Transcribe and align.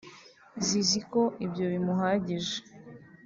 zizi 0.65 0.99
ko 1.11 1.21
ibyo 1.45 1.65
bimuhagije 1.73 2.57